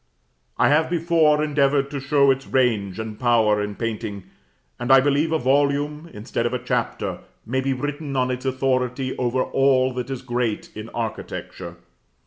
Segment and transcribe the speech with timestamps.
[0.57, 4.23] I have before endeavored to show its range and power in painting;
[4.79, 9.15] and I believe a volume, instead of a chapter, might be written on its authority
[9.19, 11.75] over all that is great in architecture.